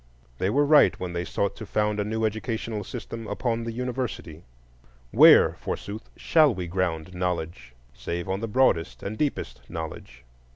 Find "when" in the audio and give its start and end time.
0.99-1.13